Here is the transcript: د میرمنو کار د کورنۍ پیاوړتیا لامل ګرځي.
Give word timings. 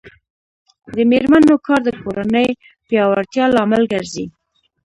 د 0.95 0.97
میرمنو 1.11 1.55
کار 1.65 1.81
د 1.85 1.89
کورنۍ 2.01 2.49
پیاوړتیا 2.87 3.45
لامل 3.55 3.83
ګرځي. 3.93 4.25